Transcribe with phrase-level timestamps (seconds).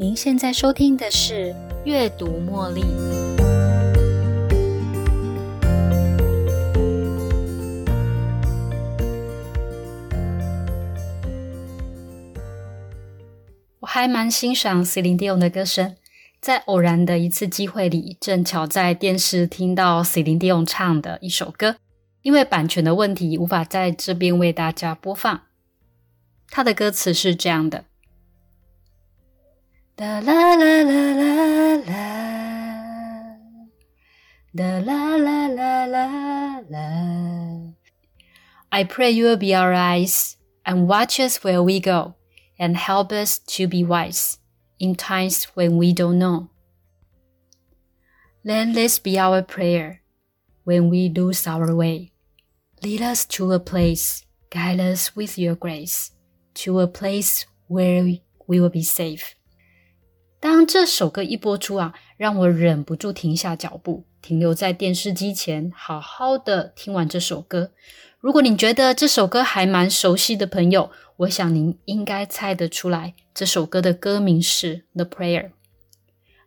[0.00, 1.52] 您现在收听的是
[1.84, 2.82] 《阅读茉莉》。
[13.80, 15.96] 我还蛮欣赏 Celine Dion 的歌声，
[16.40, 21.74] 在偶然的一次机会里，正巧在电视听到 Celine Dion 唱的一首歌，
[22.22, 25.40] 因为版权的问题，无法在这边为大家播放。
[26.48, 27.86] 他的歌词是这样的。
[29.98, 33.34] Da la la la la la.
[34.54, 37.72] Da la la la la la.
[38.70, 42.14] I pray you will be our eyes and watch us where we go
[42.60, 44.38] and help us to be wise
[44.78, 46.50] in times when we don't know.
[48.44, 50.02] Then this be our prayer
[50.62, 52.12] when we lose our way.
[52.84, 56.12] Lead us to a place, guide us with your grace,
[56.62, 59.34] to a place where we will be safe.
[60.40, 67.72] 当这首歌一播出啊，让我忍不住停下脚步，停留在电视机前，好好的听完这首歌。
[68.20, 75.44] 如果你觉得这首歌还蛮熟悉的朋友，我想您应该猜得出来，这首歌的歌名是《The Prayer》。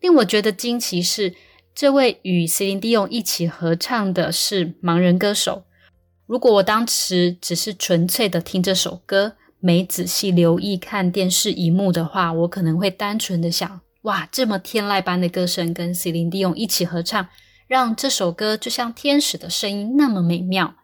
[0.00, 1.34] 令我觉得惊奇是，
[1.74, 5.64] 这位与 Celine Dion 一起合唱的是盲人歌手。
[6.26, 17.28] 如果我当时只是纯粹的听这首歌，没仔细留意看电视荧幕的话，我可能会单纯的想：哇，这么天籁般的歌声跟 Celine Dion 一起合唱，
[17.66, 20.76] 让这首歌就像天使的声音那么美妙。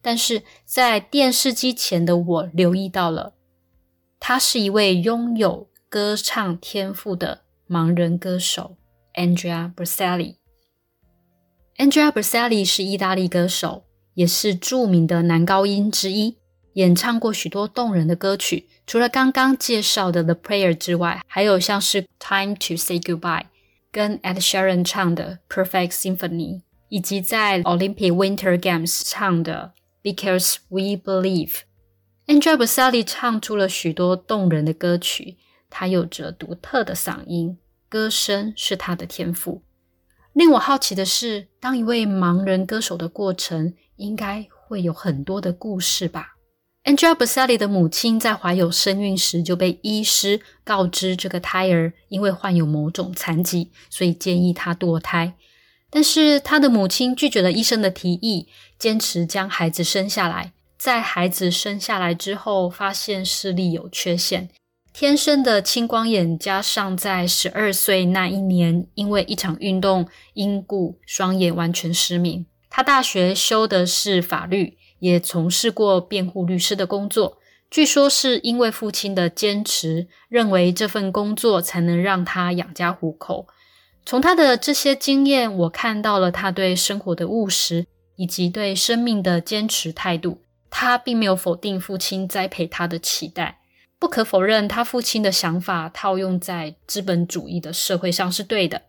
[0.00, 3.34] 但是在电视机前的我留意到了，
[4.18, 8.76] 他是一位拥有歌唱天赋的盲人歌手
[9.14, 10.36] Andrea Bocelli。
[11.76, 13.84] Andrea Bocelli 是意大利歌手，
[14.14, 16.36] 也是著名的男高音之一。
[16.80, 23.42] 演唱过许多动人的歌曲，除了刚刚介绍的《The Prayer》之外，还有像是《Time to Say Goodbye》
[23.92, 29.74] 跟 Ed Sheeran 唱的《Perfect Symphony》，以及在 Olympic Winter Games 唱的
[30.14, 31.50] 《Because We Believe》。
[32.26, 35.36] Andrea Bocelli 唱出了许多动人的歌曲，
[35.68, 37.58] 他有着独特的嗓音，
[37.90, 39.60] 歌声是他的天赋。
[40.32, 46.36] 令我好奇的是，当一位盲人歌手的过程，应该会有很多的故事吧
[46.84, 55.34] ？Angela Bocelli 的母亲在怀有身孕时就被医师告知，这个胎儿因为患有某种残疾，所以建议她堕胎。
[55.90, 58.48] 但是她的母亲拒绝了医生的提议，
[58.78, 60.52] 坚持将孩子生下来。
[60.78, 64.48] 在孩子生下来之后，发现视力有缺陷，
[64.94, 72.46] 天生的青光眼加上在十二岁那一年因为一场运动因故双眼完全失明。
[72.70, 74.78] 他大学修的是法律。
[75.00, 77.38] 也从事过辩护律师的工作，
[77.70, 83.46] 据说是因为父亲的坚持，认为这份工作才能让他养家糊口。
[84.06, 90.42] 从他的这些经验，我看到了他对生活的务实，以及对生命的坚持态度。
[90.70, 93.58] 他并没有否定父亲栽培他的期待。
[93.98, 98.82] 不可否认，他父亲的想法套用在资本主义的社会上是对的。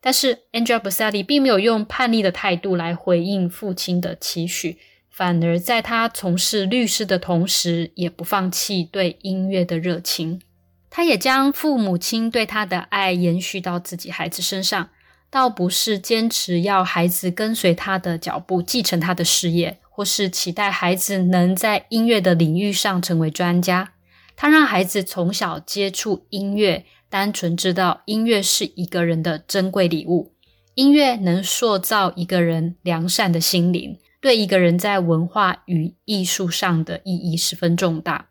[0.00, 4.78] 但是，Angela Bocelli 并没有用叛逆的态度来回应父亲的期许。
[5.16, 10.42] 反而在他从事律师的同时，也不放弃对音乐的热情。
[10.90, 14.90] 他也将父母亲对他的爱延续到自己孩子身上，
[15.30, 23.94] 倒不是坚持要孩子跟随他的脚步，继承他的事业，或是期待孩子能在音乐的领域上成为专家。
[24.36, 30.34] 他让孩子从小接触音乐，单纯知道音乐是一个人的珍贵礼物，
[30.74, 33.98] 音乐能塑造一个人良善的心灵。
[34.20, 38.28] 对一个人在文化与艺术上的意义十分重大。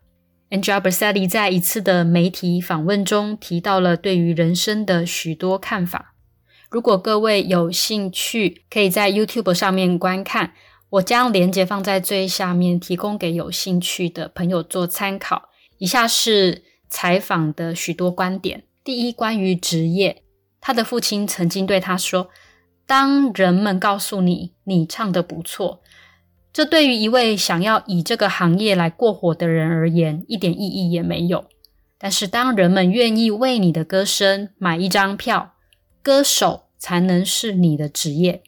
[0.50, 6.14] Angela Bocelli 在一次的媒体访问中提到了对于人生的许多看法。
[6.70, 10.52] 如果各位有兴趣，可以在 YouTube 上面观看，
[10.90, 15.48] 我将链接放在最下面，提供给有兴趣的朋友做参考。
[15.78, 20.22] 以下是采访的许多观点：第一，关于职业，
[20.60, 22.28] 他的父亲曾经对他说。
[22.86, 25.82] 当人们告诉你你唱的不错，
[26.52, 31.46] 这对于一位想要以这个行业来过活的人而言一点意义也没有。
[31.98, 35.54] 但是当人们愿意为你的歌声买一张票，
[36.02, 38.42] 歌手才能是你的职业。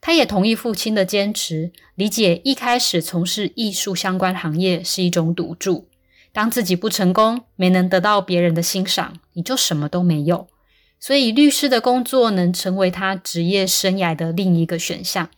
[0.00, 5.88] 他也同意父亲的坚持，理解一开始从事艺术相关行业是一种赌注。
[6.32, 10.46] 当自己不成功，没能得到别人的欣赏，你就什么都没有。
[11.06, 15.30] 所以，律师的工作能成为他职业生涯的另一个选项。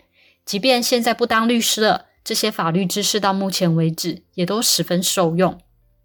[0.46, 5.58] 即便现在不当律师了，这些法律知识到目前为止也都十分受用。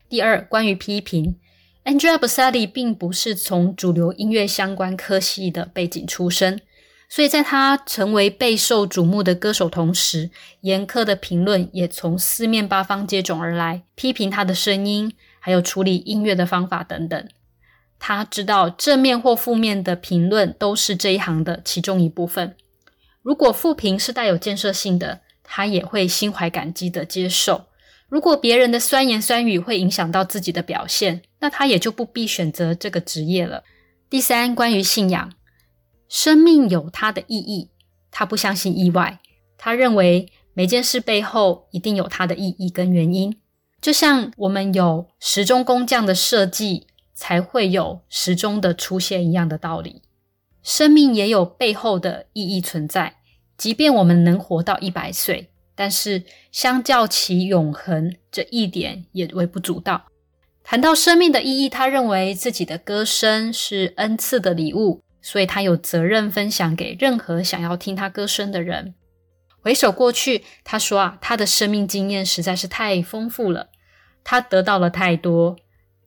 [0.10, 1.38] 第二，关于批评
[1.86, 6.60] Angela Bassali 并不是从主流音乐相关科系的背景出身，
[7.08, 17.26] 所以在他成为备受瞩目的歌手同时，严苛的评论也从四面八方接踵而来，批评他的声音，还有处理音乐的方法等等。
[18.06, 22.58] 他知道正面或负面的评论都是这一行的其中一部分。
[23.22, 27.68] 如果负评是带有建设性的，他也会心怀感激的接受。
[28.10, 33.64] 如果别人的酸言酸语会影响到自己的表现，那他也就不必选择这个职业了。
[34.10, 35.32] 第三，关于信仰，
[36.10, 37.70] 生命有它的意义，
[38.12, 39.22] 他不相信意外，
[39.58, 43.40] 他认为每件事背后一定有它的意义跟原因。
[43.80, 50.02] 就像我们有时钟工匠的设计，才会有时钟的出现一样的道理。
[50.62, 53.18] 生命也有背后的意义存在，
[53.58, 55.50] 即便我们能活到一百岁。
[55.76, 60.06] 但是，相较其永恒，这一点也微不足道。
[60.64, 68.94] 谈到生命的意义，他认为自己的歌声是恩赐的礼物，所以他有责任分享给任何想要听他歌声的人。
[69.62, 73.70] 回首过去，他说啊，他的生命经验实在是太丰富了，
[74.24, 75.58] 他得到了太多，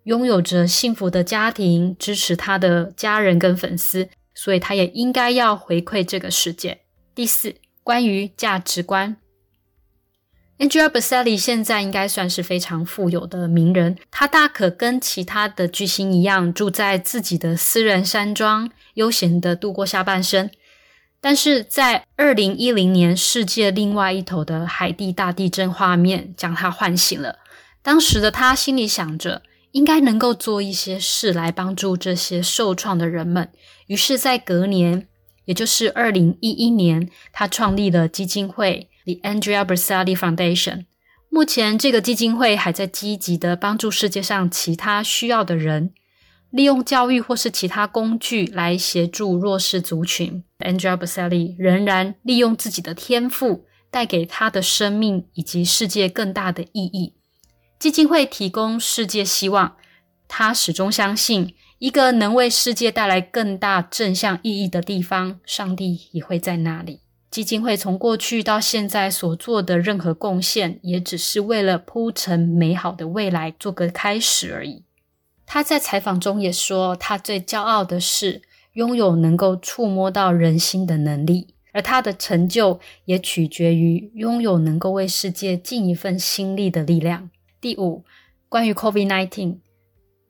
[0.06, 6.82] 拥有着幸福的家庭，支持他的家人跟粉丝，所以他也应该要回馈这个世界。
[7.12, 9.16] 第四，关于价值观。
[10.58, 20.48] Angela Bassali 现在应该算是非常富有的名人，他大可跟其他的巨星一样，住在自己的私人山庄，悠闲的度过下半生。
[21.20, 27.40] 但是在二零一零年，世界另外一头的海地大地震画面将他唤醒了。
[27.82, 29.42] 当时的他心里想着，
[29.76, 33.50] 应该能够做一些事来帮助这些受创的人们。
[33.88, 35.06] 于是，在隔年，
[35.44, 38.88] 也就是二零一一年，他创立了基金会。
[39.04, 40.86] The Andrea Bersali Foundation，
[41.28, 45.92] 目前这个基金会还在积极的帮助世界上其他需要的人，
[46.50, 50.42] 利用教育或是其他工具来协助弱势族群。
[50.60, 57.12] Andrea Bersali 仍然利用自己的天赋，带给他的生命以及世界更大的意义。
[57.78, 59.76] 基金会提供世界希望，
[60.26, 67.00] 他始终相信，一个能为世界带来更大正向意义的地方，上帝也会在那里。
[67.30, 74.84] 基金会从过去到现在所做的任何贡献，也只是为了铺成美好的未来做个开始而已。
[75.44, 78.40] 他在采访中也说，他最骄傲的是
[78.72, 87.28] 拥有能够触摸到人心的能力，而他的成就也取决于拥有能够为世界尽一份心力的力量。
[87.66, 88.04] 第五，
[88.48, 89.56] 关于 COVID-19，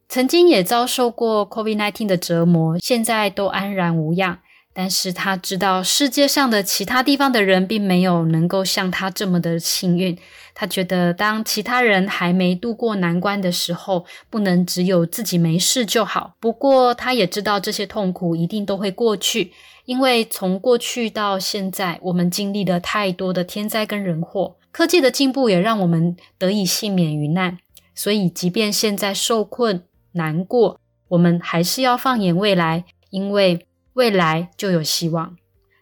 [0.08, 4.38] 曾经也遭受过 COVID-19 的折磨，现在都安然无恙。
[4.72, 10.16] 但是他知道世界上的其他地方的人并没有能够像他这么的幸运。
[10.54, 16.36] 他觉得当其他人还没渡过难关的时候，不能只有自己没事就好。
[16.40, 19.52] 不过他也知道这些痛苦一定都会过去，
[19.84, 24.56] 因为从过去到现在，我们经历了太多的天灾跟人祸。
[24.76, 27.56] 科技的进步也让我们得以幸免于难。
[27.94, 30.78] 所以，即便现在受困难过，
[31.08, 33.67] 我们还是要放眼未来，因为。
[33.96, 35.38] 未来就有希望。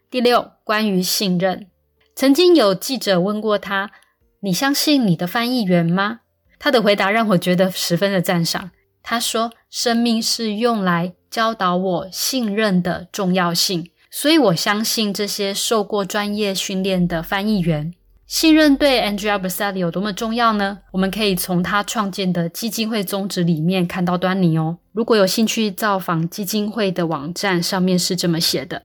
[0.09, 1.67] 第六，关于信任，
[2.15, 3.91] 曾经有记者问过他
[4.39, 6.21] ：“你相信你的翻译员吗？”
[6.61, 8.71] 他的回答让我觉得十分的赞赏。
[9.03, 17.93] 他说：“生命是用来教导我信任的重要性，所以我相信这些受过专业训练的翻译员。”
[18.27, 20.79] 信任对 Andrea Bassali 有多么重要呢？
[20.93, 24.79] 我们可以从他创建的基金会宗旨里面看到端倪哦。
[24.93, 28.85] 如果有兴趣造访基金会的网站，上面是这么写的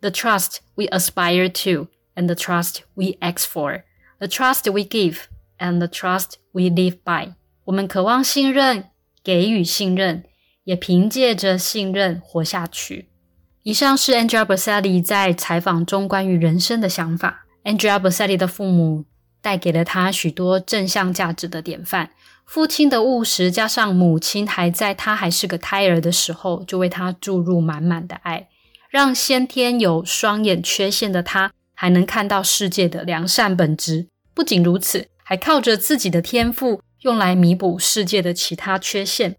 [0.00, 3.82] ：The trust we aspire to, and the trust we ask for,
[4.18, 5.22] the trust we give,
[5.58, 7.34] and the trust we live by。
[7.64, 8.84] 我们渴望信任，
[9.22, 10.24] 给予信任，
[10.64, 13.08] 也凭借着信任活下去。
[13.62, 17.43] 以上是 Andrea Bassali 在采访中关于人生的想法。
[17.64, 19.04] Angela Bassali 的父母
[19.40, 22.10] 带给了他许多正向价值的典范。
[22.44, 28.48] 父亲的务实，加上母亲还在他还是个胎儿的时候就为他注入满满的爱，
[28.90, 34.06] 让先天有双眼缺陷的他还能看到世界的良善本质。
[34.34, 39.36] 不仅如此，还靠着自己的天赋用来弥补世界的其他缺陷。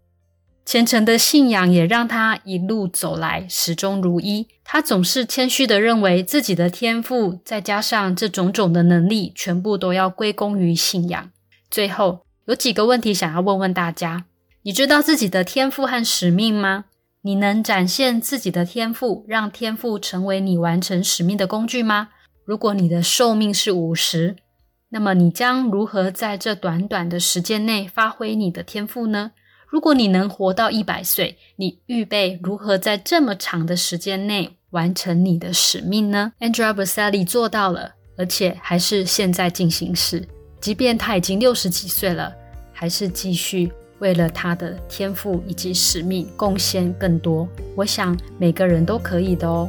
[0.66, 4.48] 虔诚的信仰也让他一路走来始终如一。
[4.64, 11.30] 他总是谦虚的认为自己的天赋，再加上这种种的能力，全部都要归功于信仰。
[11.70, 14.24] 最后有几个问题想要问问大家：
[14.62, 16.86] 你知道自己的天赋和使命吗？
[17.22, 22.08] 你能展现自己的天赋，让天赋成为你完成使命的工具吗？
[22.44, 24.34] 如果你的寿命是五十，
[24.88, 29.30] 那么你将如何在这短短的时间内发挥你的天赋呢？
[29.76, 40.26] 如果你能活到一百岁，你预备如何在这么长的时间内完成你的使命呢？Andrea Bocelli 做到了，而且还是现在进行时。
[40.62, 42.32] 即便他已经六十几岁了，
[42.72, 47.46] 还是继续为了他的天赋以及使命贡献更多。
[47.76, 49.68] 我想每个人都可以的哦。